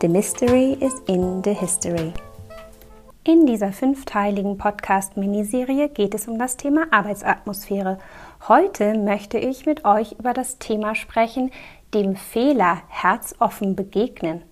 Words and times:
The 0.00 0.06
Mystery 0.06 0.74
is 0.74 0.94
in 1.08 1.42
the 1.42 1.52
History. 1.52 2.12
In 3.24 3.46
dieser 3.46 3.72
fünfteiligen 3.72 4.56
Podcast-Miniserie 4.56 5.88
geht 5.88 6.14
es 6.14 6.28
um 6.28 6.38
das 6.38 6.56
Thema 6.56 6.86
Arbeitsatmosphäre. 6.92 7.98
Heute 8.46 8.96
möchte 8.96 9.38
ich 9.38 9.66
mit 9.66 9.84
euch 9.84 10.12
über 10.12 10.34
das 10.34 10.58
Thema 10.58 10.94
sprechen, 10.94 11.50
dem 11.94 12.14
Fehler 12.14 12.82
herzoffen 12.88 13.74
begegnen. 13.74 14.42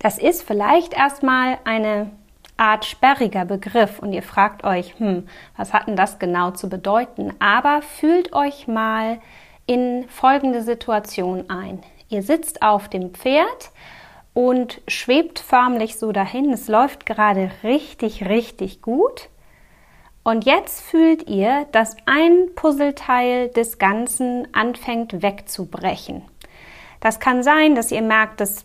Das 0.00 0.18
ist 0.18 0.42
vielleicht 0.42 0.92
erstmal 0.92 1.56
eine 1.64 2.10
Art 2.58 2.84
sperriger 2.84 3.46
Begriff 3.46 4.00
und 4.00 4.12
ihr 4.12 4.22
fragt 4.22 4.64
euch, 4.64 4.98
hm, 4.98 5.26
was 5.56 5.72
hat 5.72 5.86
denn 5.86 5.96
das 5.96 6.18
genau 6.18 6.50
zu 6.50 6.68
bedeuten? 6.68 7.32
Aber 7.38 7.80
fühlt 7.80 8.34
euch 8.34 8.68
mal 8.68 9.18
in 9.64 10.06
folgende 10.10 10.60
Situation 10.60 11.48
ein. 11.48 11.82
Ihr 12.10 12.22
sitzt 12.22 12.60
auf 12.60 12.88
dem 12.88 13.14
Pferd, 13.14 13.70
und 14.38 14.80
schwebt 14.86 15.40
förmlich 15.40 15.98
so 15.98 16.12
dahin. 16.12 16.52
Es 16.52 16.68
läuft 16.68 17.06
gerade 17.06 17.50
richtig, 17.64 18.24
richtig 18.28 18.82
gut. 18.82 19.30
Und 20.22 20.44
jetzt 20.44 20.80
fühlt 20.80 21.28
ihr, 21.28 21.66
dass 21.72 21.96
ein 22.06 22.50
Puzzleteil 22.54 23.48
des 23.48 23.78
Ganzen 23.78 24.46
anfängt 24.54 25.22
wegzubrechen. 25.22 26.22
Das 27.00 27.18
kann 27.18 27.42
sein, 27.42 27.74
dass 27.74 27.90
ihr 27.90 28.00
merkt, 28.00 28.40
dass 28.40 28.64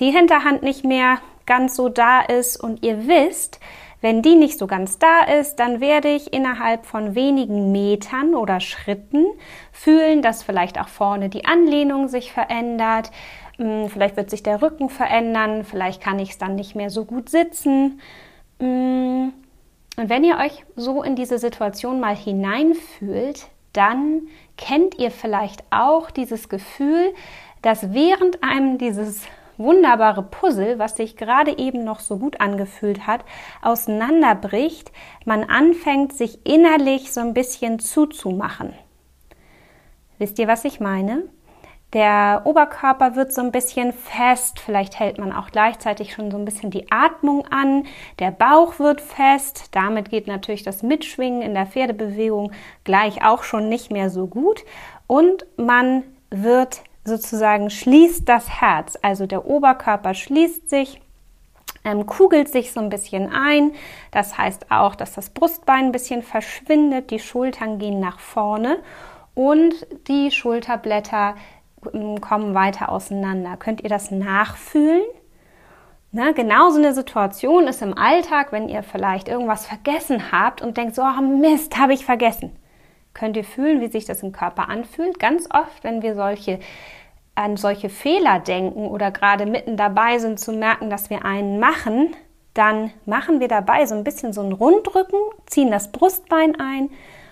die 0.00 0.10
Hinterhand 0.10 0.62
nicht 0.62 0.82
mehr 0.82 1.18
ganz 1.44 1.76
so 1.76 1.90
da 1.90 2.22
ist 2.22 2.56
und 2.56 2.82
ihr 2.82 3.06
wisst, 3.06 3.60
wenn 4.00 4.22
die 4.22 4.34
nicht 4.34 4.58
so 4.58 4.66
ganz 4.66 4.98
da 4.98 5.24
ist, 5.24 5.56
dann 5.56 5.80
werde 5.80 6.08
ich 6.08 6.32
innerhalb 6.32 6.86
von 6.86 7.14
wenigen 7.14 7.70
Metern 7.70 8.34
oder 8.34 8.60
Schritten 8.60 9.26
fühlen, 9.72 10.22
dass 10.22 10.42
vielleicht 10.42 10.80
auch 10.80 10.88
vorne 10.88 11.28
die 11.28 11.44
Anlehnung 11.44 12.08
sich 12.08 12.32
verändert, 12.32 13.12
vielleicht 13.88 14.16
wird 14.16 14.30
sich 14.30 14.42
der 14.42 14.62
Rücken 14.62 14.88
verändern, 14.88 15.64
vielleicht 15.64 16.02
kann 16.02 16.18
ich 16.18 16.30
es 16.30 16.38
dann 16.38 16.54
nicht 16.54 16.74
mehr 16.74 16.90
so 16.90 17.04
gut 17.04 17.28
sitzen. 17.28 18.00
Hm, 18.58 19.32
und 19.96 20.08
wenn 20.08 20.24
ihr 20.24 20.38
euch 20.38 20.64
so 20.76 21.02
in 21.02 21.16
diese 21.16 21.38
Situation 21.38 22.00
mal 22.00 22.16
hineinfühlt, 22.16 23.46
dann 23.72 24.22
kennt 24.56 24.98
ihr 24.98 25.10
vielleicht 25.10 25.62
auch 25.70 26.10
dieses 26.10 26.48
Gefühl, 26.48 27.12
dass 27.62 27.92
während 27.92 28.42
einem 28.42 28.78
dieses 28.78 29.22
wunderbare 29.58 30.22
Puzzle, 30.22 30.78
was 30.78 30.96
sich 30.96 31.16
gerade 31.16 31.58
eben 31.58 31.84
noch 31.84 32.00
so 32.00 32.18
gut 32.18 32.40
angefühlt 32.40 33.06
hat, 33.06 33.24
auseinanderbricht, 33.60 34.92
man 35.24 35.44
anfängt, 35.44 36.12
sich 36.12 36.46
innerlich 36.46 37.12
so 37.12 37.20
ein 37.20 37.34
bisschen 37.34 37.78
zuzumachen. 37.78 38.72
Wisst 40.18 40.38
ihr, 40.38 40.48
was 40.48 40.64
ich 40.64 40.80
meine? 40.80 41.24
Der 41.92 42.42
Oberkörper 42.44 43.16
wird 43.16 43.34
so 43.34 43.42
ein 43.42 43.52
bisschen 43.52 43.92
fest, 43.92 44.60
vielleicht 44.60 44.98
hält 44.98 45.18
man 45.18 45.30
auch 45.30 45.50
gleichzeitig 45.50 46.14
schon 46.14 46.30
so 46.30 46.38
ein 46.38 46.46
bisschen 46.46 46.70
die 46.70 46.90
Atmung 46.90 47.46
an. 47.48 47.84
Der 48.18 48.30
Bauch 48.30 48.78
wird 48.78 49.02
fest, 49.02 49.68
damit 49.72 50.08
geht 50.08 50.26
natürlich 50.26 50.62
das 50.62 50.82
Mitschwingen 50.82 51.42
in 51.42 51.52
der 51.52 51.66
Pferdebewegung 51.66 52.52
gleich 52.84 53.22
auch 53.22 53.42
schon 53.42 53.68
nicht 53.68 53.90
mehr 53.90 54.08
so 54.08 54.26
gut. 54.26 54.64
Und 55.06 55.44
man 55.58 56.04
wird 56.30 56.80
sozusagen 57.04 57.68
schließt 57.68 58.26
das 58.26 58.48
Herz, 58.48 58.98
also 59.02 59.26
der 59.26 59.44
Oberkörper 59.44 60.14
schließt 60.14 60.70
sich, 60.70 60.98
ähm, 61.84 62.06
kugelt 62.06 62.48
sich 62.48 62.72
so 62.72 62.80
ein 62.80 62.88
bisschen 62.88 63.30
ein. 63.30 63.72
Das 64.12 64.38
heißt 64.38 64.70
auch, 64.70 64.94
dass 64.94 65.12
das 65.12 65.28
Brustbein 65.28 65.86
ein 65.86 65.92
bisschen 65.92 66.22
verschwindet, 66.22 67.10
die 67.10 67.18
Schultern 67.18 67.78
gehen 67.78 68.00
nach 68.00 68.18
vorne 68.18 68.78
und 69.34 69.74
die 70.08 70.30
Schulterblätter 70.30 71.34
kommen 72.20 72.54
weiter 72.54 72.90
auseinander. 72.90 73.56
Könnt 73.56 73.82
ihr 73.82 73.88
das 73.88 74.10
nachfühlen? 74.10 75.02
Ne, 76.14 76.34
genau 76.34 76.70
so 76.70 76.78
eine 76.78 76.92
Situation 76.92 77.66
ist 77.66 77.80
im 77.80 77.96
Alltag, 77.96 78.52
wenn 78.52 78.68
ihr 78.68 78.82
vielleicht 78.82 79.28
irgendwas 79.28 79.66
vergessen 79.66 80.30
habt 80.30 80.60
und 80.60 80.76
denkt, 80.76 80.94
so 80.94 81.02
oh 81.02 81.22
Mist, 81.22 81.78
habe 81.78 81.94
ich 81.94 82.04
vergessen. 82.04 82.54
Könnt 83.14 83.36
ihr 83.36 83.44
fühlen, 83.44 83.80
wie 83.80 83.88
sich 83.88 84.04
das 84.04 84.22
im 84.22 84.32
Körper 84.32 84.68
anfühlt? 84.68 85.18
Ganz 85.18 85.48
oft, 85.50 85.82
wenn 85.84 86.02
wir 86.02 86.14
solche 86.14 86.60
an 87.34 87.56
solche 87.56 87.88
Fehler 87.88 88.40
denken 88.40 88.86
oder 88.86 89.10
gerade 89.10 89.46
mitten 89.46 89.76
dabei 89.76 90.18
sind 90.18 90.38
zu 90.38 90.52
merken, 90.52 90.90
dass 90.90 91.08
wir 91.08 91.24
einen 91.24 91.58
machen, 91.58 92.14
dann 92.54 92.92
machen 93.06 93.40
wir 93.40 93.48
dabei 93.48 93.86
so 93.86 93.94
ein 93.94 94.04
bisschen 94.04 94.32
so 94.32 94.42
einen 94.42 94.52
Rundrücken, 94.52 95.18
ziehen 95.46 95.70
das 95.70 95.92
Brustbein 95.92 96.60
ein 96.60 96.90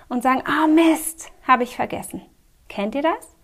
und 0.08 0.22
sagen, 0.22 0.42
ah 0.46 0.64
oh 0.64 0.68
Mist, 0.68 1.30
habe 1.46 1.64
ich 1.64 1.76
vergessen. 1.76 2.22
Kennt 2.68 2.94
ihr 2.94 3.02
das? 3.02 3.36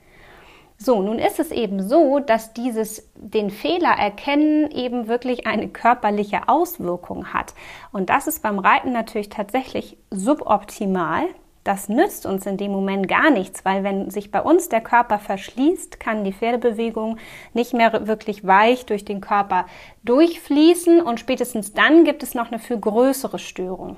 So, 0.78 1.00
nun 1.00 1.19
ist 1.19 1.41
es 1.41 1.53
eben 1.53 1.88
so, 1.88 2.19
dass 2.19 2.53
dieses 2.53 3.09
den 3.14 3.50
Fehler 3.50 3.92
erkennen 3.92 4.70
eben 4.70 5.09
wirklich 5.09 5.47
eine 5.47 5.69
körperliche 5.69 6.48
Auswirkung 6.48 7.32
hat. 7.32 7.54
Und 7.92 8.10
das 8.10 8.26
ist 8.26 8.42
beim 8.42 8.59
Reiten 8.59 8.92
natürlich 8.92 9.31
tatsächlich 9.31 9.97
suboptimal. 10.10 11.25
Das 11.65 11.88
nützt 11.88 12.26
uns 12.26 12.47
in 12.47 12.59
dem 12.59 12.70
Moment 12.70 13.09
gar 13.09 13.31
nichts, 13.31 13.65
weil 13.65 13.82
wenn 13.82 14.10
sich 14.10 14.31
bei 14.31 14.41
uns 14.41 14.69
der 14.69 14.82
Körper 14.82 15.19
verschließt, 15.19 15.98
kann 15.98 16.22
die 16.22 16.32
Pferdebewegung 16.32 17.16
nicht 17.54 17.72
mehr 17.72 18.06
wirklich 18.06 18.47
weich 18.47 18.86
durch 18.86 19.04
den 19.04 19.20
Körper 19.20 19.66
durchfließen 20.04 21.00
und 21.00 21.19
spätestens 21.19 21.72
dann 21.72 22.04
gibt 22.04 22.22
es 22.22 22.34
noch 22.34 22.53
eine 22.53 22.60
viel 22.60 22.78
größere 22.78 23.41
Störung. 23.41 23.97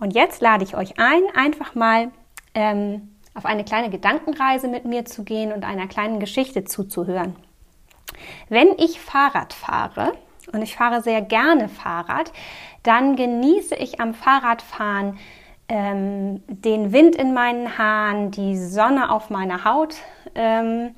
Und 0.00 0.14
jetzt 0.14 0.40
lade 0.40 0.64
ich 0.64 0.74
euch 0.76 0.98
ein, 0.98 1.22
einfach 1.36 1.76
mal 1.76 2.10
ähm, 2.54 3.11
auf 3.34 3.46
eine 3.46 3.64
kleine 3.64 3.90
Gedankenreise 3.90 4.68
mit 4.68 4.84
mir 4.84 5.04
zu 5.04 5.24
gehen 5.24 5.52
und 5.52 5.64
einer 5.64 5.86
kleinen 5.86 6.20
Geschichte 6.20 6.64
zuzuhören. 6.64 7.36
Wenn 8.48 8.68
ich 8.78 9.00
Fahrrad 9.00 9.52
fahre, 9.52 10.12
und 10.52 10.62
ich 10.62 10.76
fahre 10.76 11.02
sehr 11.02 11.22
gerne 11.22 11.68
Fahrrad, 11.68 12.32
dann 12.82 13.16
genieße 13.16 13.74
ich 13.76 14.00
am 14.00 14.14
Fahrradfahren 14.14 15.18
ähm, 15.68 16.42
den 16.48 16.92
Wind 16.92 17.16
in 17.16 17.32
meinen 17.32 17.78
Haaren, 17.78 18.30
die 18.30 18.56
Sonne 18.56 19.10
auf 19.10 19.30
meiner 19.30 19.64
Haut, 19.64 19.94
ähm, 20.34 20.94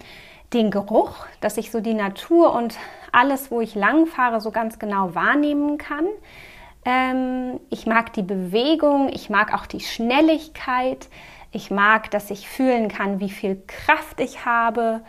den 0.53 0.71
Geruch, 0.71 1.27
dass 1.41 1.57
ich 1.57 1.71
so 1.71 1.81
die 1.81 1.95
Natur 1.95 2.55
und 2.55 2.77
alles, 3.13 3.51
wo 3.51 3.61
ich 3.61 3.75
lang 3.75 4.07
fahre, 4.07 4.41
so 4.41 4.51
ganz 4.51 4.79
genau 4.79 5.15
wahrnehmen 5.15 5.79
kann. 5.79 6.07
Ähm, 6.85 7.61
ich 7.71 7.87
mag 7.87 8.13
die 8.15 8.23
Bewegung, 8.23 9.09
ich 9.13 9.31
mag 9.31 9.55
auch 9.55 9.67
die 9.67 9.81
Schnelligkeit. 9.81 11.09
Ich 11.55 11.71
mag, 11.71 12.11
dass 12.11 12.31
ich 12.31 12.49
fühlen 12.49 12.89
kann, 12.89 13.21
wie 13.21 13.31
viel 13.31 13.63
Kraft 13.67 14.21
ich 14.21 14.45
habe. 14.45 15.03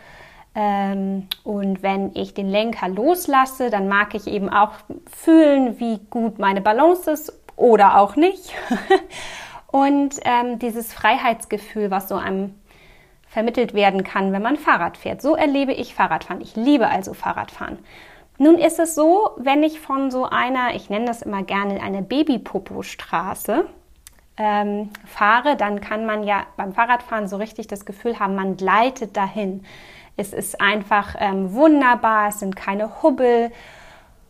Ähm, 0.54 1.28
und 1.44 1.82
wenn 1.82 2.14
ich 2.14 2.34
den 2.34 2.48
Lenker 2.48 2.88
loslasse, 2.88 3.68
dann 3.70 3.88
mag 3.88 4.14
ich 4.14 4.26
eben 4.26 4.48
auch 4.48 4.72
fühlen, 5.10 5.78
wie 5.78 5.98
gut 6.10 6.38
meine 6.38 6.60
Balance 6.60 7.10
ist 7.10 7.32
oder 7.56 7.98
auch 7.98 8.16
nicht. 8.16 8.54
und 9.66 10.16
ähm, 10.24 10.58
dieses 10.58 10.94
Freiheitsgefühl, 10.94 11.90
was 11.90 12.08
so 12.08 12.14
einem 12.14 12.54
vermittelt 13.28 13.74
werden 13.74 14.02
kann, 14.02 14.32
wenn 14.32 14.40
man 14.40 14.56
Fahrrad 14.56 14.96
fährt. 14.96 15.20
So 15.20 15.36
erlebe 15.36 15.72
ich 15.72 15.94
Fahrradfahren. 15.94 16.40
Ich 16.40 16.56
liebe 16.56 16.88
also 16.88 17.12
Fahrradfahren. 17.12 17.78
Nun 18.38 18.56
ist 18.56 18.78
es 18.78 18.94
so, 18.94 19.30
wenn 19.36 19.62
ich 19.62 19.80
von 19.80 20.10
so 20.10 20.24
einer, 20.24 20.74
ich 20.74 20.88
nenne 20.88 21.06
das 21.06 21.22
immer 21.22 21.42
gerne 21.42 21.82
eine 21.82 22.02
Babypopo-Straße, 22.02 23.66
ähm, 24.36 24.90
fahre, 25.06 25.56
dann 25.56 25.80
kann 25.80 26.06
man 26.06 26.24
ja 26.24 26.46
beim 26.56 26.72
Fahrradfahren 26.72 27.28
so 27.28 27.36
richtig 27.36 27.68
das 27.68 27.84
Gefühl 27.86 28.18
haben, 28.18 28.34
man 28.34 28.56
gleitet 28.56 29.16
dahin. 29.16 29.64
Es 30.16 30.32
ist 30.32 30.60
einfach 30.60 31.14
ähm, 31.18 31.52
wunderbar, 31.52 32.28
es 32.28 32.40
sind 32.40 32.56
keine 32.56 33.02
Hubbel. 33.02 33.50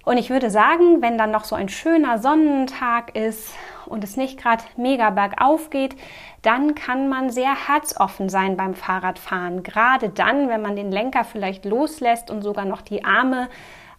Und 0.05 0.19
ich 0.19 0.31
würde 0.31 0.51
sagen, 0.51 1.03
wenn 1.03 1.19
dann 1.19 1.33
noch 1.33 1.45
so 1.45 1.57
ein 1.57 1.69
schöner 1.69 2.19
Sonnentag 2.19 3.17
ist 3.17 3.53
und 3.87 4.05
es 4.05 4.17
nicht 4.17 4.41
gerade 4.41 4.63
mega 4.77 5.11
bergauf 5.11 5.71
geht, 5.71 5.97
dann 6.43 6.77
kann 6.77 7.09
man 7.09 7.31
sehr 7.31 7.69
herzoffen 7.69 8.29
sein 8.29 8.57
beim 8.57 8.75
Fahrradfahren. 8.75 9.65
Gerade 9.65 10.09
dann, 10.09 10.49
wenn 10.49 10.63
man 10.63 10.77
den 10.77 10.93
Lenker 10.93 11.25
vielleicht 11.25 11.65
loslässt 11.65 12.31
und 12.31 12.43
sogar 12.43 12.65
noch 12.65 12.83
die 12.83 13.05
Arme 13.05 13.49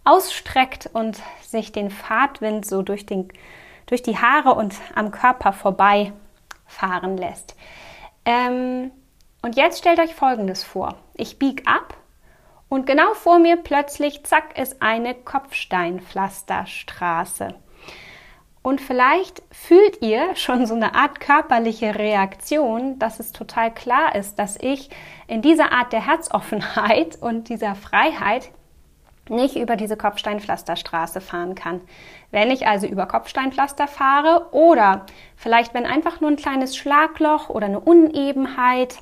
ausstreckt 0.05 0.89
und 0.93 1.19
sich 1.41 1.73
den 1.73 1.89
Fahrtwind 1.89 2.65
so 2.65 2.83
durch 2.83 3.05
den 3.05 3.27
durch 3.87 4.03
die 4.03 4.17
Haare 4.17 4.53
und 4.53 4.75
am 4.95 5.11
Körper 5.11 5.51
vorbei 5.51 6.13
fahren 6.67 7.17
lässt. 7.17 7.55
Ähm, 8.25 8.91
und 9.41 9.55
jetzt 9.55 9.79
stellt 9.79 9.99
euch 9.99 10.13
Folgendes 10.13 10.63
vor. 10.63 10.95
Ich 11.15 11.39
biege 11.39 11.63
ab 11.65 11.95
und 12.69 12.85
genau 12.85 13.13
vor 13.13 13.39
mir 13.39 13.55
plötzlich, 13.57 14.23
zack, 14.25 14.59
ist 14.59 14.81
eine 14.81 15.15
Kopfsteinpflasterstraße. 15.15 17.55
Und 18.61 18.81
vielleicht 18.81 19.41
fühlt 19.49 20.01
ihr 20.01 20.35
schon 20.35 20.65
so 20.65 20.75
eine 20.75 20.93
Art 20.93 21.21
körperliche 21.21 21.95
Reaktion, 21.95 22.99
dass 22.99 23.21
es 23.21 23.31
total 23.31 23.73
klar 23.73 24.13
ist, 24.13 24.37
dass 24.39 24.57
ich 24.59 24.89
in 25.27 25.41
dieser 25.41 25.71
Art 25.71 25.93
der 25.93 26.05
Herzoffenheit 26.05 27.15
und 27.21 27.47
dieser 27.47 27.75
Freiheit 27.75 28.49
nicht 29.29 29.55
über 29.55 29.75
diese 29.75 29.97
Kopfsteinpflasterstraße 29.97 31.21
fahren 31.21 31.55
kann. 31.55 31.81
Wenn 32.31 32.51
ich 32.51 32.67
also 32.67 32.87
über 32.87 33.05
Kopfsteinpflaster 33.05 33.87
fahre 33.87 34.47
oder 34.51 35.05
vielleicht 35.35 35.73
wenn 35.73 35.85
einfach 35.85 36.21
nur 36.21 36.29
ein 36.29 36.35
kleines 36.35 36.75
Schlagloch 36.75 37.49
oder 37.49 37.67
eine 37.67 37.79
Unebenheit 37.79 38.97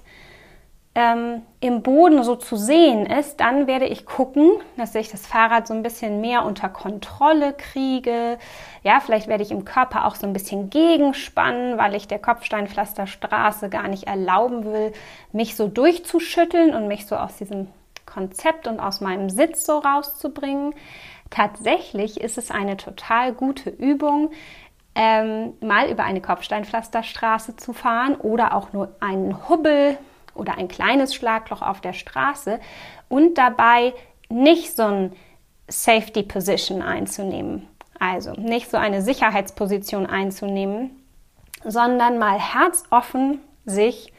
ähm, 0.95 1.41
im 1.59 1.83
Boden 1.83 2.23
so 2.23 2.37
zu 2.37 2.55
sehen 2.55 3.05
ist, 3.05 3.41
dann 3.41 3.67
werde 3.67 3.85
ich 3.85 4.05
gucken, 4.05 4.49
dass 4.77 4.95
ich 4.95 5.09
das 5.09 5.27
Fahrrad 5.27 5.67
so 5.67 5.73
ein 5.73 5.83
bisschen 5.83 6.21
mehr 6.21 6.45
unter 6.45 6.69
Kontrolle 6.69 7.53
kriege. 7.53 8.37
Ja, 8.81 9.01
vielleicht 9.01 9.27
werde 9.27 9.43
ich 9.43 9.51
im 9.51 9.65
Körper 9.65 10.05
auch 10.05 10.15
so 10.15 10.25
ein 10.25 10.31
bisschen 10.31 10.69
gegenspannen, 10.69 11.77
weil 11.77 11.95
ich 11.95 12.07
der 12.07 12.19
Kopfsteinpflasterstraße 12.19 13.69
gar 13.69 13.89
nicht 13.89 14.07
erlauben 14.07 14.63
will, 14.63 14.93
mich 15.33 15.57
so 15.57 15.67
durchzuschütteln 15.67 16.73
und 16.73 16.87
mich 16.87 17.05
so 17.05 17.17
aus 17.17 17.35
diesem 17.35 17.67
Konzept 18.05 18.67
und 18.67 18.79
aus 18.79 19.01
meinem 19.01 19.29
Sitz 19.29 19.65
so 19.65 19.79
rauszubringen. 19.79 20.73
Tatsächlich 21.29 22.21
ist 22.21 22.37
es 22.37 22.51
eine 22.51 22.77
total 22.77 23.33
gute 23.33 23.69
Übung, 23.69 24.31
ähm, 24.95 25.53
mal 25.59 25.89
über 25.89 26.03
eine 26.03 26.21
Kopfsteinpflasterstraße 26.21 27.57
zu 27.57 27.73
fahren 27.73 28.15
oder 28.15 28.53
auch 28.55 28.71
nur 28.71 28.95
einen 29.01 29.49
Hubbel 29.49 29.97
oder 30.33 30.57
ein 30.57 30.67
kleines 30.67 31.13
Schlagloch 31.13 31.61
auf 31.61 31.81
der 31.81 31.93
Straße 31.93 32.59
und 33.09 33.37
dabei 33.37 33.93
nicht 34.29 34.75
so 34.75 34.83
ein 34.83 35.13
Safety 35.67 36.23
Position 36.23 36.81
einzunehmen. 36.81 37.67
Also 37.99 38.33
nicht 38.33 38.69
so 38.69 38.77
eine 38.77 39.01
Sicherheitsposition 39.01 40.05
einzunehmen, 40.05 40.91
sondern 41.63 42.17
mal 42.17 42.39
herzoffen 42.39 43.41
sich 43.65 44.13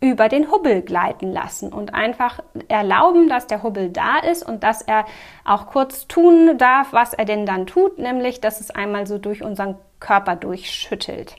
über 0.00 0.28
den 0.28 0.50
Hubbel 0.50 0.82
gleiten 0.82 1.32
lassen 1.32 1.72
und 1.72 1.94
einfach 1.94 2.40
erlauben, 2.68 3.28
dass 3.28 3.46
der 3.46 3.62
Hubbel 3.62 3.90
da 3.90 4.18
ist 4.18 4.46
und 4.46 4.62
dass 4.62 4.82
er 4.82 5.06
auch 5.44 5.66
kurz 5.66 6.06
tun 6.06 6.58
darf, 6.58 6.92
was 6.92 7.14
er 7.14 7.24
denn 7.24 7.46
dann 7.46 7.66
tut, 7.66 7.98
nämlich 7.98 8.40
dass 8.40 8.60
es 8.60 8.70
einmal 8.70 9.06
so 9.06 9.18
durch 9.18 9.42
unseren 9.42 9.76
Körper 10.00 10.36
durchschüttelt. 10.36 11.36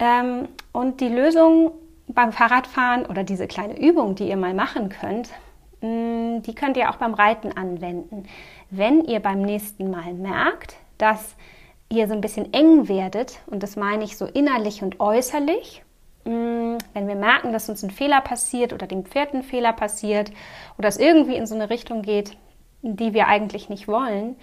Ähm, 0.00 0.48
und 0.72 1.00
die 1.00 1.08
Lösung 1.08 1.72
beim 2.08 2.32
Fahrradfahren 2.32 3.06
oder 3.06 3.22
diese 3.22 3.46
kleine 3.46 3.78
Übung, 3.80 4.14
die 4.14 4.28
ihr 4.28 4.36
mal 4.36 4.54
machen 4.54 4.88
könnt, 4.88 5.28
mm, 5.80 6.42
die 6.42 6.54
könnt 6.54 6.76
ihr 6.76 6.90
auch 6.90 6.96
beim 6.96 7.14
Reiten 7.14 7.52
anwenden. 7.56 8.24
Wenn 8.70 9.04
ihr 9.04 9.20
beim 9.20 9.42
nächsten 9.42 9.90
Mal 9.90 10.14
merkt, 10.14 10.76
dass 10.98 11.36
ihr 11.88 12.08
so 12.08 12.14
ein 12.14 12.20
bisschen 12.20 12.52
eng 12.52 12.88
werdet, 12.88 13.40
und 13.46 13.62
das 13.62 13.76
meine 13.76 14.04
ich 14.04 14.16
so 14.16 14.26
innerlich 14.26 14.82
und 14.82 15.00
äußerlich, 15.00 15.82
wenn 16.24 17.08
wir 17.08 17.14
merken, 17.14 17.52
dass 17.52 17.68
uns 17.68 17.82
ein 17.82 17.90
Fehler 17.90 18.20
passiert 18.20 18.72
oder 18.72 18.86
dem 18.86 19.04
Pferd 19.04 19.34
ein 19.34 19.42
Fehler 19.42 19.72
passiert 19.72 20.30
oder 20.78 20.88
es 20.88 20.98
irgendwie 20.98 21.36
in 21.36 21.46
so 21.46 21.54
eine 21.54 21.70
Richtung 21.70 22.02
geht, 22.02 22.36
die 22.82 23.14
wir 23.14 23.26
eigentlich 23.26 23.68
nicht 23.68 23.88
wollen, 23.88 24.36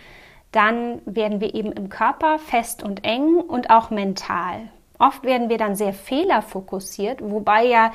dann 0.51 1.01
werden 1.05 1.41
wir 1.41 1.53
eben 1.53 1.71
im 1.71 1.89
Körper 1.89 2.39
fest 2.39 2.83
und 2.83 3.03
eng 3.03 3.35
und 3.35 3.69
auch 3.69 3.89
mental. 3.89 4.69
Oft 4.99 5.23
werden 5.23 5.49
wir 5.49 5.57
dann 5.57 5.75
sehr 5.75 5.93
fehlerfokussiert, 5.93 7.19
wobei 7.21 7.65
ja 7.65 7.91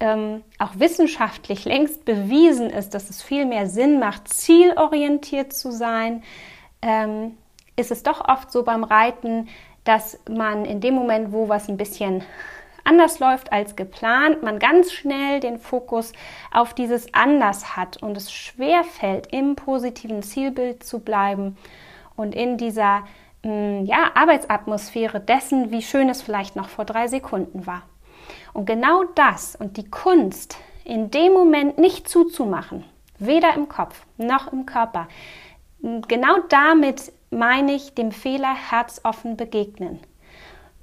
ähm, 0.00 0.42
auch 0.58 0.70
wissenschaftlich 0.74 1.64
längst 1.64 2.04
bewiesen 2.04 2.70
ist, 2.70 2.94
dass 2.94 3.10
es 3.10 3.22
viel 3.22 3.44
mehr 3.44 3.66
Sinn 3.66 3.98
macht, 3.98 4.28
zielorientiert 4.28 5.52
zu 5.52 5.72
sein. 5.72 6.22
Ähm, 6.80 7.36
ist 7.76 7.90
es 7.90 8.02
doch 8.02 8.26
oft 8.26 8.50
so 8.50 8.62
beim 8.62 8.84
Reiten, 8.84 9.48
dass 9.84 10.18
man 10.28 10.64
in 10.64 10.80
dem 10.80 10.94
Moment, 10.94 11.32
wo 11.32 11.48
was 11.48 11.68
ein 11.68 11.76
bisschen 11.76 12.22
anders 12.88 13.18
läuft 13.18 13.52
als 13.52 13.76
geplant, 13.76 14.42
man 14.42 14.58
ganz 14.58 14.92
schnell 14.92 15.40
den 15.40 15.58
Fokus 15.58 16.12
auf 16.52 16.72
dieses 16.72 17.12
anders 17.12 17.76
hat 17.76 18.02
und 18.02 18.16
es 18.16 18.32
schwer 18.32 18.82
fällt, 18.82 19.32
im 19.32 19.56
positiven 19.56 20.22
Zielbild 20.22 20.82
zu 20.82 21.00
bleiben 21.00 21.56
und 22.16 22.34
in 22.34 22.56
dieser 22.56 23.04
mm, 23.42 23.84
ja, 23.84 24.10
Arbeitsatmosphäre 24.14 25.20
dessen, 25.20 25.70
wie 25.70 25.82
schön 25.82 26.08
es 26.08 26.22
vielleicht 26.22 26.56
noch 26.56 26.68
vor 26.68 26.84
drei 26.84 27.08
Sekunden 27.08 27.66
war. 27.66 27.82
Und 28.54 28.66
genau 28.66 29.04
das 29.14 29.54
und 29.54 29.76
die 29.76 29.88
Kunst, 29.88 30.56
in 30.84 31.10
dem 31.10 31.32
Moment 31.32 31.78
nicht 31.78 32.08
zuzumachen, 32.08 32.84
weder 33.18 33.54
im 33.54 33.68
Kopf 33.68 34.06
noch 34.16 34.52
im 34.52 34.64
Körper, 34.64 35.08
genau 35.80 36.38
damit 36.48 37.12
meine 37.30 37.72
ich 37.72 37.94
dem 37.94 38.12
Fehler 38.12 38.54
herzoffen 38.70 39.36
begegnen. 39.36 40.00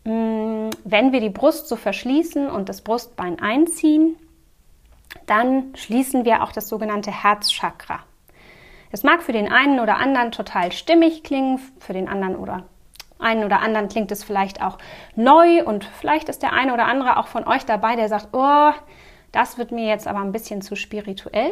Mm, 0.05 0.69
wenn 0.83 1.11
wir 1.11 1.19
die 1.19 1.29
Brust 1.29 1.67
so 1.67 1.75
verschließen 1.75 2.49
und 2.49 2.69
das 2.69 2.81
Brustbein 2.81 3.39
einziehen, 3.39 4.15
dann 5.25 5.75
schließen 5.75 6.25
wir 6.25 6.43
auch 6.43 6.51
das 6.51 6.69
sogenannte 6.69 7.11
Herzchakra. 7.11 7.99
Es 8.91 9.03
mag 9.03 9.23
für 9.23 9.33
den 9.33 9.51
einen 9.51 9.79
oder 9.79 9.97
anderen 9.97 10.31
total 10.31 10.71
stimmig 10.71 11.23
klingen, 11.23 11.59
für 11.79 11.93
den 11.93 12.07
anderen 12.07 12.35
oder 12.35 12.63
einen 13.17 13.43
oder 13.43 13.61
anderen 13.61 13.89
klingt 13.89 14.11
es 14.11 14.23
vielleicht 14.23 14.61
auch 14.61 14.77
neu 15.15 15.63
und 15.63 15.85
vielleicht 15.85 16.29
ist 16.29 16.43
der 16.43 16.53
eine 16.53 16.73
oder 16.73 16.85
andere 16.85 17.17
auch 17.17 17.27
von 17.27 17.47
euch 17.47 17.65
dabei, 17.65 17.95
der 17.95 18.09
sagt, 18.09 18.29
oh, 18.33 18.71
das 19.31 19.57
wird 19.57 19.71
mir 19.71 19.87
jetzt 19.87 20.07
aber 20.07 20.19
ein 20.19 20.31
bisschen 20.31 20.61
zu 20.61 20.75
spirituell. 20.75 21.51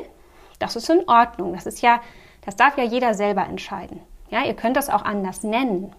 Das 0.59 0.75
ist 0.75 0.89
in 0.89 1.07
Ordnung. 1.07 1.53
Das 1.53 1.65
ist 1.65 1.81
ja, 1.81 2.01
das 2.45 2.55
darf 2.55 2.77
ja 2.77 2.83
jeder 2.83 3.13
selber 3.13 3.45
entscheiden. 3.45 4.01
Ja, 4.29 4.43
ihr 4.43 4.55
könnt 4.55 4.77
das 4.77 4.89
auch 4.89 5.03
anders 5.03 5.43
nennen. 5.43 5.93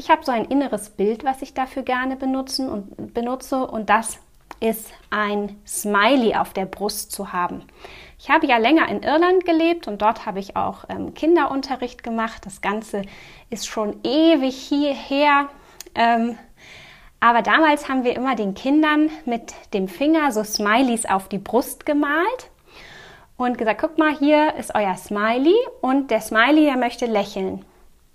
Ich 0.00 0.08
habe 0.08 0.24
so 0.24 0.32
ein 0.32 0.46
inneres 0.46 0.88
Bild, 0.88 1.24
was 1.24 1.42
ich 1.42 1.52
dafür 1.52 1.82
gerne 1.82 2.16
benutzen 2.16 2.70
und 2.70 3.12
benutze 3.12 3.66
und 3.66 3.90
das 3.90 4.18
ist 4.58 4.90
ein 5.10 5.60
Smiley 5.66 6.34
auf 6.36 6.54
der 6.54 6.64
Brust 6.64 7.12
zu 7.12 7.34
haben. 7.34 7.64
Ich 8.18 8.30
habe 8.30 8.46
ja 8.46 8.56
länger 8.56 8.88
in 8.88 9.02
Irland 9.02 9.44
gelebt 9.44 9.88
und 9.88 10.00
dort 10.00 10.24
habe 10.24 10.38
ich 10.38 10.56
auch 10.56 10.86
ähm, 10.88 11.12
Kinderunterricht 11.12 12.02
gemacht. 12.02 12.46
Das 12.46 12.62
Ganze 12.62 13.02
ist 13.50 13.66
schon 13.66 14.00
ewig 14.02 14.56
hierher. 14.56 15.50
Ähm, 15.94 16.38
aber 17.20 17.42
damals 17.42 17.90
haben 17.90 18.02
wir 18.02 18.16
immer 18.16 18.36
den 18.36 18.54
Kindern 18.54 19.10
mit 19.26 19.52
dem 19.74 19.86
Finger 19.86 20.32
so 20.32 20.42
Smileys 20.42 21.04
auf 21.04 21.28
die 21.28 21.36
Brust 21.36 21.84
gemalt 21.84 22.50
und 23.36 23.58
gesagt, 23.58 23.82
guck 23.82 23.98
mal, 23.98 24.16
hier 24.16 24.54
ist 24.54 24.74
euer 24.74 24.96
Smiley 24.96 25.56
und 25.82 26.10
der 26.10 26.22
Smiley, 26.22 26.64
der 26.64 26.78
möchte 26.78 27.04
lächeln. 27.04 27.66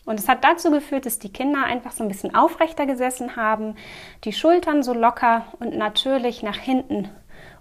Und 0.06 0.20
es 0.20 0.30
hat 0.30 0.44
dazu 0.44 0.70
geführt, 0.70 1.06
dass 1.06 1.20
die 1.20 1.34
Kinder 1.34 1.64
einfach 1.64 1.92
so 1.92 2.04
ein 2.04 2.08
bisschen 2.08 2.36
aufrechter 2.36 2.86
gesessen 2.86 3.36
haben, 3.36 3.76
die 4.24 4.34
Schultern 4.34 4.84
so 4.84 4.94
locker 4.94 5.46
und 5.60 5.76
natürlich 5.76 6.44
nach 6.44 6.58
hinten 6.58 7.10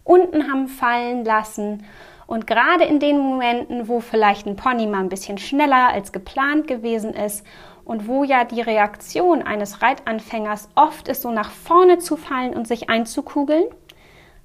unten 0.05 0.51
haben 0.51 0.69
fallen 0.69 1.25
lassen. 1.25 1.85
Und 2.27 2.47
gerade 2.47 2.85
in 2.85 3.01
den 3.01 3.19
Momenten, 3.19 3.89
wo 3.89 4.01
vielleicht 4.01 4.47
ein 4.47 4.57
Pony 4.57 4.87
mal 4.87 5.01
ein 5.01 5.09
bisschen 5.09 5.39
schneller 5.39 5.89
als 5.89 6.13
geplant 6.13 6.67
gewesen 6.67 7.15
ist 7.15 7.45
und 7.85 8.07
wo 8.07 8.25
ja 8.25 8.45
die 8.45 8.63
Reaktion 8.63 9.43
eines 9.43 9.83
Reitanfängers 9.83 10.69
oft 10.75 11.09
ist, 11.09 11.23
so 11.23 11.31
nach 11.31 11.51
vorne 11.51 11.99
zu 11.99 12.17
fallen 12.17 12.55
und 12.55 12.67
sich 12.67 12.89
einzukugeln, 12.89 13.65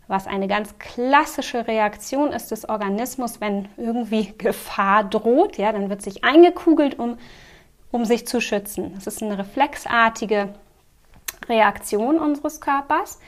was 0.08 0.28
eine 0.28 0.48
ganz 0.48 0.78
klassische 0.78 1.68
Reaktion 1.68 2.32
ist 2.32 2.52
des 2.52 2.68
Organismus, 2.68 3.40
wenn 3.40 3.70
irgendwie 3.78 4.34
Gefahr 4.38 5.04
droht, 5.04 5.58
ja, 5.58 5.72
dann 5.72 5.90
wird 5.90 6.02
sich 6.02 6.24
eingekugelt, 6.24 7.00
um 7.00 7.18
um 7.92 8.06
sich 8.06 8.28
zu 8.28 8.42
schützen. 8.42 8.94
Es 8.98 9.08
ist 9.08 9.22
eine 9.22 9.38
reflexartige 9.38 10.54
Reaktion 11.48 12.20
unseres 12.20 12.62
Körpers. 12.62 13.20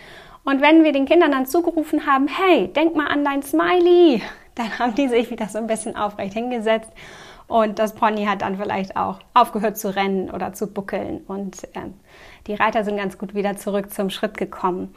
Und 0.43 0.61
wenn 0.61 0.83
wir 0.83 0.91
den 0.91 1.05
Kindern 1.05 1.31
dann 1.31 1.45
zugerufen 1.45 2.05
haben, 2.05 2.27
hey, 2.27 2.67
denk 2.67 2.95
mal 2.95 3.07
an 3.07 3.23
dein 3.23 3.43
Smiley, 3.43 4.21
dann 4.55 4.79
haben 4.79 4.95
die 4.95 5.07
sich 5.07 5.29
wieder 5.29 5.47
so 5.47 5.57
ein 5.57 5.67
bisschen 5.67 5.95
aufrecht 5.95 6.33
hingesetzt 6.33 6.91
und 7.51 7.79
das 7.79 7.93
Pony 7.95 8.25
hat 8.25 8.43
dann 8.43 8.57
vielleicht 8.57 8.95
auch 8.95 9.19
aufgehört 9.33 9.77
zu 9.77 9.93
rennen 9.93 10.31
oder 10.31 10.53
zu 10.53 10.67
buckeln 10.67 11.21
und 11.27 11.65
äh, 11.75 11.89
die 12.47 12.53
Reiter 12.53 12.85
sind 12.85 12.95
ganz 12.95 13.17
gut 13.17 13.35
wieder 13.35 13.57
zurück 13.57 13.93
zum 13.93 14.09
Schritt 14.09 14.37
gekommen. 14.37 14.95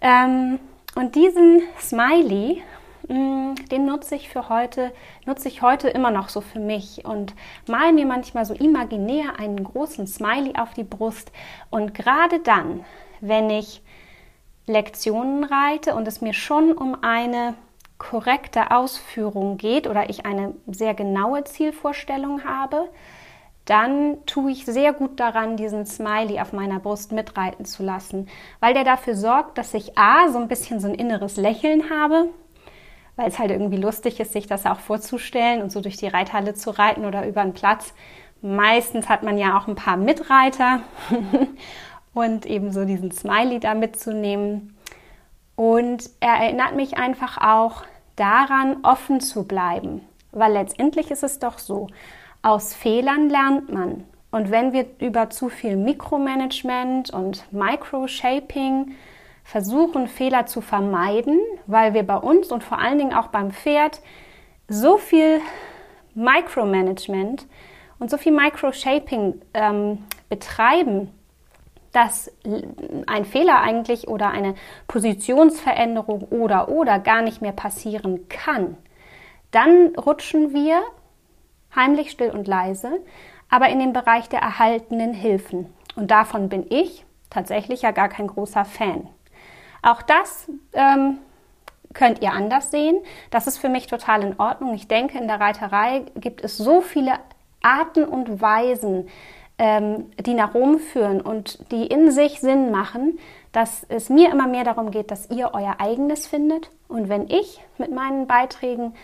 Ähm, 0.00 0.58
und 0.94 1.14
diesen 1.14 1.60
Smiley 1.78 2.62
den 3.08 3.86
nutze 3.86 4.14
ich 4.14 4.28
für 4.28 4.48
heute, 4.48 4.92
nutze 5.26 5.48
ich 5.48 5.62
heute 5.62 5.88
immer 5.88 6.10
noch 6.10 6.28
so 6.28 6.40
für 6.40 6.58
mich 6.58 7.04
und 7.04 7.34
mal 7.68 7.92
mir 7.92 8.06
manchmal 8.06 8.44
so 8.44 8.54
imaginär 8.54 9.38
einen 9.38 9.62
großen 9.62 10.06
Smiley 10.06 10.54
auf 10.56 10.74
die 10.74 10.84
Brust. 10.84 11.30
Und 11.70 11.94
gerade 11.94 12.40
dann, 12.40 12.84
wenn 13.20 13.50
ich 13.50 13.82
Lektionen 14.66 15.44
reite 15.44 15.94
und 15.94 16.08
es 16.08 16.20
mir 16.20 16.32
schon 16.32 16.72
um 16.72 16.96
eine 17.02 17.54
korrekte 17.98 18.70
Ausführung 18.70 19.58
geht 19.58 19.86
oder 19.86 20.08
ich 20.08 20.26
eine 20.26 20.54
sehr 20.66 20.94
genaue 20.94 21.44
Zielvorstellung 21.44 22.44
habe, 22.44 22.88
dann 23.66 24.24
tue 24.26 24.52
ich 24.52 24.64
sehr 24.66 24.92
gut 24.92 25.20
daran, 25.20 25.56
diesen 25.56 25.86
Smiley 25.86 26.40
auf 26.40 26.52
meiner 26.52 26.80
Brust 26.80 27.12
mitreiten 27.12 27.64
zu 27.64 27.82
lassen, 27.82 28.28
weil 28.60 28.74
der 28.74 28.84
dafür 28.84 29.14
sorgt, 29.14 29.56
dass 29.56 29.72
ich 29.74 29.96
A, 29.96 30.28
so 30.28 30.38
ein 30.38 30.48
bisschen 30.48 30.80
so 30.80 30.88
ein 30.88 30.94
inneres 30.94 31.36
Lächeln 31.36 31.88
habe, 31.88 32.28
weil 33.16 33.28
es 33.28 33.38
halt 33.38 33.50
irgendwie 33.50 33.76
lustig 33.76 34.20
ist, 34.20 34.32
sich 34.32 34.46
das 34.46 34.66
auch 34.66 34.80
vorzustellen 34.80 35.62
und 35.62 35.70
so 35.70 35.80
durch 35.80 35.96
die 35.96 36.08
Reithalle 36.08 36.54
zu 36.54 36.70
reiten 36.70 37.04
oder 37.04 37.26
über 37.26 37.42
einen 37.42 37.54
Platz. 37.54 37.94
Meistens 38.42 39.08
hat 39.08 39.22
man 39.22 39.38
ja 39.38 39.56
auch 39.58 39.68
ein 39.68 39.76
paar 39.76 39.96
Mitreiter 39.96 40.80
und 42.14 42.46
eben 42.46 42.72
so 42.72 42.84
diesen 42.84 43.10
Smiley 43.10 43.60
da 43.60 43.74
mitzunehmen. 43.74 44.76
Und 45.56 46.10
er 46.20 46.34
erinnert 46.34 46.74
mich 46.74 46.96
einfach 46.96 47.38
auch 47.38 47.84
daran, 48.16 48.78
offen 48.82 49.20
zu 49.20 49.44
bleiben, 49.44 50.02
weil 50.32 50.52
letztendlich 50.52 51.10
ist 51.10 51.22
es 51.22 51.38
doch 51.38 51.58
so, 51.58 51.88
aus 52.42 52.74
Fehlern 52.74 53.30
lernt 53.30 53.72
man. 53.72 54.04
Und 54.30 54.50
wenn 54.50 54.72
wir 54.72 54.86
über 54.98 55.30
zu 55.30 55.48
viel 55.48 55.76
Mikromanagement 55.76 57.10
und 57.10 57.44
Microshaping 57.52 58.96
versuchen, 59.44 60.08
Fehler 60.08 60.46
zu 60.46 60.60
vermeiden, 60.60 61.38
weil 61.66 61.94
wir 61.94 62.02
bei 62.02 62.16
uns 62.16 62.50
und 62.50 62.64
vor 62.64 62.78
allen 62.78 62.98
Dingen 62.98 63.14
auch 63.14 63.28
beim 63.28 63.52
Pferd 63.52 64.00
so 64.66 64.96
viel 64.96 65.40
Micromanagement 66.14 67.46
und 67.98 68.10
so 68.10 68.16
viel 68.16 68.32
Microshaping 68.32 69.40
ähm, 69.52 70.04
betreiben, 70.28 71.10
dass 71.92 72.32
ein 73.06 73.24
Fehler 73.24 73.60
eigentlich 73.60 74.08
oder 74.08 74.30
eine 74.30 74.56
Positionsveränderung 74.88 76.22
oder 76.30 76.68
oder 76.68 76.98
gar 76.98 77.22
nicht 77.22 77.40
mehr 77.40 77.52
passieren 77.52 78.28
kann, 78.28 78.76
dann 79.52 79.94
rutschen 79.94 80.52
wir 80.52 80.82
heimlich 81.74 82.10
still 82.10 82.30
und 82.30 82.48
leise, 82.48 83.00
aber 83.48 83.68
in 83.68 83.78
den 83.78 83.92
Bereich 83.92 84.28
der 84.28 84.40
erhaltenen 84.40 85.14
Hilfen. 85.14 85.72
Und 85.94 86.10
davon 86.10 86.48
bin 86.48 86.66
ich 86.68 87.04
tatsächlich 87.30 87.82
ja 87.82 87.92
gar 87.92 88.08
kein 88.08 88.26
großer 88.26 88.64
Fan. 88.64 89.08
Auch 89.84 90.00
das 90.00 90.50
ähm, 90.72 91.18
könnt 91.92 92.22
ihr 92.22 92.32
anders 92.32 92.70
sehen. 92.70 92.96
Das 93.30 93.46
ist 93.46 93.58
für 93.58 93.68
mich 93.68 93.86
total 93.86 94.22
in 94.22 94.40
Ordnung. 94.40 94.74
Ich 94.74 94.88
denke, 94.88 95.18
in 95.18 95.28
der 95.28 95.40
Reiterei 95.40 96.04
gibt 96.16 96.42
es 96.42 96.56
so 96.56 96.80
viele 96.80 97.12
Arten 97.62 98.04
und 98.04 98.40
Weisen, 98.40 99.08
ähm, 99.58 100.10
die 100.18 100.34
nach 100.34 100.54
Rom 100.54 100.78
führen 100.78 101.20
und 101.20 101.70
die 101.70 101.86
in 101.86 102.10
sich 102.10 102.40
Sinn 102.40 102.70
machen, 102.70 103.18
dass 103.52 103.84
es 103.88 104.08
mir 104.08 104.30
immer 104.30 104.48
mehr 104.48 104.64
darum 104.64 104.90
geht, 104.90 105.10
dass 105.10 105.30
ihr 105.30 105.50
euer 105.52 105.76
eigenes 105.78 106.26
findet. 106.26 106.70
Und 106.88 107.08
wenn 107.08 107.28
ich 107.28 107.62
mit 107.76 107.92
meinen 107.92 108.26
Beiträgen 108.26 108.94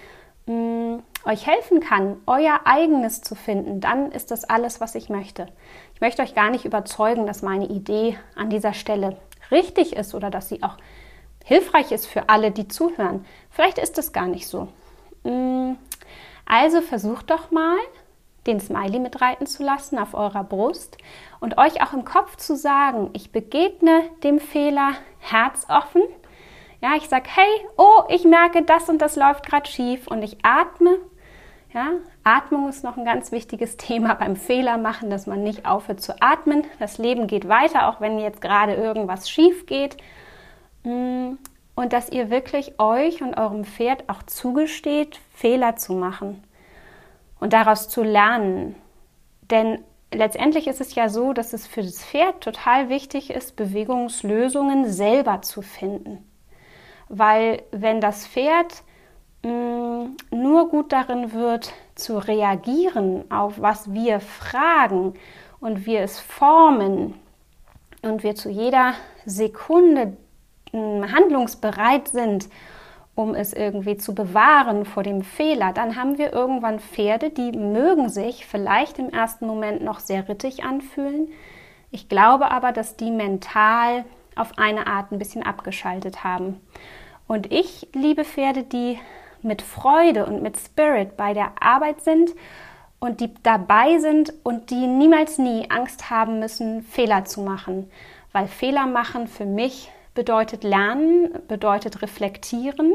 mm, 0.47 0.97
euch 1.25 1.47
helfen 1.47 1.81
kann, 1.81 2.17
euer 2.27 2.61
eigenes 2.65 3.21
zu 3.21 3.35
finden, 3.35 3.81
dann 3.81 4.11
ist 4.13 4.31
das 4.31 4.45
alles, 4.45 4.81
was 4.81 4.95
ich 4.95 5.11
möchte. 5.11 5.47
Ich 5.95 6.01
möchte 6.01 6.23
euch 6.23 6.35
gar 6.35 6.51
nicht 6.51 6.65
überzeugen, 6.65 7.27
dass 7.27 7.43
meine 7.43 7.67
Idee 7.67 8.19
an 8.35 8.49
dieser 8.49 8.73
Stelle 8.73 9.19
richtig 9.51 9.97
ist 9.97 10.15
oder 10.15 10.31
dass 10.31 10.49
sie 10.49 10.63
auch 10.63 10.77
hilfreich 11.45 11.93
ist 11.93 12.07
für 12.07 12.29
alle, 12.29 12.51
die 12.51 12.69
zuhören. 12.69 13.25
Vielleicht 13.51 13.79
ist 13.79 13.99
es 13.99 14.13
gar 14.13 14.27
nicht 14.27 14.47
so. 14.47 14.69
Mm, 15.25 15.73
also 16.47 16.81
versucht 16.81 17.31
doch 17.31 17.51
mal, 17.51 17.79
den 18.47 18.61
Smiley 18.61 19.01
mitreiten 19.01 19.47
zu 19.47 19.63
lassen 19.63 19.99
auf 19.99 20.15
eurer 20.15 20.45
Brust 20.45 20.97
und 21.41 21.59
euch 21.59 21.83
auch 21.83 21.93
im 21.93 22.05
Kopf 22.05 22.37
zu 22.37 22.57
sagen, 22.57 23.11
ich 23.13 23.33
begegne 23.33 24.03
dem 24.23 24.41
Fehler 24.41 24.93
herzoffen. 25.19 26.03
Ja, 26.81 26.95
ich 26.97 27.09
sage, 27.09 27.29
hey, 27.29 27.67
oh, 27.77 28.05
ich 28.09 28.25
merke, 28.25 28.63
das 28.63 28.89
und 28.89 28.99
das 28.99 29.17
läuft 29.17 29.47
gerade 29.47 29.69
schief 29.69 30.07
und 30.07 30.23
ich 30.23 30.39
atme. 30.43 30.99
Ja, 31.73 31.93
Atmung 32.37 32.69
ist 32.69 32.85
noch 32.85 32.97
ein 32.97 33.05
ganz 33.05 33.33
wichtiges 33.33 33.77
Thema 33.77 34.15
beim 34.15 34.37
Fehler 34.37 34.79
machen, 34.79 35.11
dass 35.11 35.27
man 35.27 35.43
nicht 35.43 35.67
aufhört 35.67 36.01
zu 36.01 36.21
atmen. 36.23 36.65
Das 36.79 36.99
Leben 36.99 37.27
geht 37.27 37.49
weiter, 37.49 37.89
auch 37.89 38.01
wenn 38.01 38.19
jetzt 38.19 38.41
gerade 38.41 38.75
irgendwas 38.75 39.29
schief 39.29 39.67
geht. 39.67 39.97
Mm, 40.85 41.33
und 41.75 41.93
dass 41.93 42.11
ihr 42.11 42.31
wirklich 42.31 42.79
euch 42.79 43.23
und 43.23 43.37
eurem 43.37 43.65
Pferd 43.65 44.09
auch 44.09 44.23
zugesteht, 44.23 45.19
Fehler 45.35 45.77
zu 45.77 45.95
machen 45.95 46.45
und 47.41 47.53
daraus 47.53 47.89
zu 47.89 48.03
lernen. 48.03 48.77
Denn 49.51 49.83
letztendlich 50.13 50.69
ist 50.69 50.81
es 50.81 50.95
ja 50.95 51.09
so, 51.09 51.33
dass 51.33 51.53
es 51.53 51.67
für 51.67 51.83
das 51.83 52.05
Pferd 52.05 52.43
total 52.43 52.89
wichtig 52.89 53.31
ist, 53.31 53.57
Bewegungslösungen 53.57 54.89
selber 54.89 55.43
zu 55.43 55.63
finden. 55.63 56.25
Weil 57.09 57.63
wenn 57.73 58.01
das 58.01 58.27
Pferd 58.27 58.85
mm, 59.43 60.17
nur 60.61 60.69
gut 60.69 60.93
darin 60.93 61.33
wird, 61.33 61.73
zu 61.95 62.19
reagieren 62.19 63.25
auf 63.31 63.63
was 63.63 63.95
wir 63.95 64.21
fragen 64.21 65.15
und 65.59 65.87
wir 65.87 66.01
es 66.01 66.21
formen 66.21 67.15
und 68.03 68.23
wir 68.23 68.35
zu 68.35 68.51
jeder 68.51 68.93
Sekunde 69.25 70.19
mh, 70.73 70.81
mm, 70.81 71.13
handlungsbereit 71.13 72.09
sind 72.09 72.49
um 73.17 73.35
es 73.35 73.53
irgendwie 73.53 73.97
zu 73.97 74.15
bewahren 74.15 74.87
vor 74.87 75.03
dem 75.03 75.23
Fehler, 75.23 75.73
dann 75.75 75.97
haben 75.97 76.17
wir 76.17 76.33
irgendwann 76.33 76.79
Pferde, 76.79 77.29
die 77.29 77.53
mögen 77.53 78.09
sich 78.09 78.47
vielleicht 78.47 78.99
im 78.99 79.11
ersten 79.11 79.47
Moment 79.47 79.83
noch 79.83 79.99
sehr 79.99 80.27
rittig 80.29 80.63
anfühlen. 80.63 81.29
Ich 81.91 82.09
glaube 82.09 82.51
aber, 82.51 82.73
dass 82.73 82.97
die 82.97 83.11
mental 83.11 84.05
auf 84.37 84.57
eine 84.57 84.87
Art 84.87 85.13
ein 85.13 85.19
bisschen 85.19 85.43
abgeschaltet 85.43 86.25
haben. 86.25 86.61
Und 87.27 87.53
ich 87.53 87.89
liebe 87.93 88.25
Pferde, 88.25 88.63
die 88.63 88.99
mit 89.43 89.63
Freude 89.63 90.27
und 90.27 90.43
mit 90.43 90.57
Spirit 90.59 91.17
bei 91.17 91.35
der 91.35 91.53
Arbeit 91.61 92.03
sind 92.03 92.31
und 92.99 93.21
die 93.21 93.33
dabei 93.43 93.99
sind 93.99 94.33
und 94.43 94.71
die 94.71 94.87
niemals 94.87 95.39
nie 95.39 95.71
Angst 95.71 96.11
haben 96.11 96.39
müssen, 96.39 96.83
Fehler 96.83 97.25
zu 97.25 97.41
machen. 97.41 97.91
Weil 98.33 98.47
Fehler 98.47 98.87
machen 98.87 99.27
für 99.27 99.47
mich 99.47 99.91
bedeutet 100.15 100.65
lernen, 100.65 101.31
bedeutet 101.49 102.03
reflektieren 102.03 102.93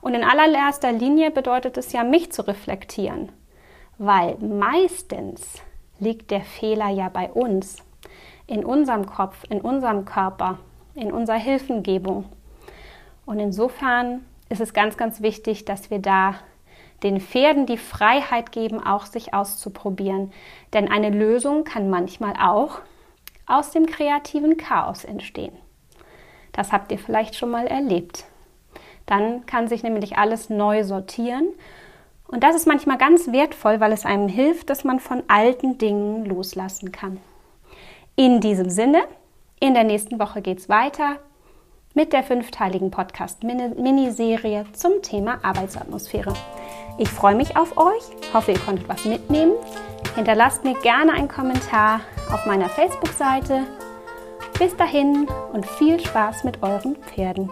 und 0.00 0.14
in 0.14 0.24
allererster 0.24 0.92
Linie 0.92 1.30
bedeutet 1.30 1.76
es 1.76 1.92
ja, 1.92 2.04
mich 2.04 2.30
zu 2.30 2.46
reflektieren, 2.46 3.30
weil 3.98 4.36
meistens 4.38 5.62
liegt 5.98 6.30
der 6.30 6.42
Fehler 6.42 6.88
ja 6.88 7.08
bei 7.08 7.30
uns, 7.30 7.78
in 8.46 8.64
unserem 8.64 9.06
Kopf, 9.06 9.44
in 9.50 9.60
unserem 9.60 10.04
Körper, 10.04 10.58
in 10.94 11.12
unserer 11.12 11.36
Hilfengebung. 11.36 12.24
Und 13.26 13.40
insofern 13.40 14.24
ist 14.48 14.60
es 14.60 14.72
ganz, 14.72 14.96
ganz 14.96 15.20
wichtig, 15.20 15.64
dass 15.64 15.90
wir 15.90 15.98
da 15.98 16.34
den 17.02 17.20
Pferden 17.20 17.66
die 17.66 17.76
Freiheit 17.76 18.52
geben, 18.52 18.84
auch 18.84 19.06
sich 19.06 19.34
auszuprobieren. 19.34 20.32
Denn 20.72 20.90
eine 20.90 21.10
Lösung 21.10 21.64
kann 21.64 21.90
manchmal 21.90 22.34
auch 22.40 22.80
aus 23.46 23.70
dem 23.70 23.86
kreativen 23.86 24.56
Chaos 24.56 25.04
entstehen. 25.04 25.56
Das 26.52 26.72
habt 26.72 26.90
ihr 26.90 26.98
vielleicht 26.98 27.36
schon 27.36 27.50
mal 27.50 27.66
erlebt. 27.66 28.24
Dann 29.06 29.46
kann 29.46 29.68
sich 29.68 29.82
nämlich 29.82 30.18
alles 30.18 30.50
neu 30.50 30.82
sortieren. 30.84 31.48
Und 32.26 32.42
das 32.42 32.56
ist 32.56 32.66
manchmal 32.66 32.98
ganz 32.98 33.32
wertvoll, 33.32 33.80
weil 33.80 33.92
es 33.92 34.04
einem 34.04 34.28
hilft, 34.28 34.68
dass 34.68 34.84
man 34.84 35.00
von 35.00 35.22
alten 35.28 35.78
Dingen 35.78 36.26
loslassen 36.26 36.92
kann. 36.92 37.18
In 38.16 38.40
diesem 38.40 38.68
Sinne, 38.68 39.02
in 39.60 39.74
der 39.74 39.84
nächsten 39.84 40.18
Woche 40.18 40.42
geht 40.42 40.58
es 40.58 40.68
weiter 40.68 41.18
mit 41.98 42.12
der 42.12 42.22
fünfteiligen 42.22 42.92
Podcast-Miniserie 42.92 44.66
zum 44.72 45.02
Thema 45.02 45.40
Arbeitsatmosphäre. 45.42 46.32
Ich 46.96 47.08
freue 47.08 47.34
mich 47.34 47.56
auf 47.56 47.76
euch, 47.76 48.04
hoffe, 48.32 48.52
ihr 48.52 48.58
konntet 48.60 48.88
was 48.88 49.04
mitnehmen. 49.04 49.54
Hinterlasst 50.14 50.62
mir 50.62 50.74
gerne 50.74 51.14
einen 51.14 51.26
Kommentar 51.26 52.02
auf 52.32 52.46
meiner 52.46 52.68
Facebook-Seite 52.68 53.64
bis 54.60 54.76
dahin 54.76 55.26
und 55.52 55.66
viel 55.66 55.98
Spaß 55.98 56.44
mit 56.44 56.62
euren 56.62 56.94
Pferden. 56.94 57.50